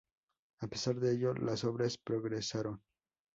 A 0.61 0.67
pesar 0.67 0.95
de 0.99 1.11
ello, 1.13 1.35
las 1.35 1.63
obras 1.63 1.99
progresaron. 1.99 2.81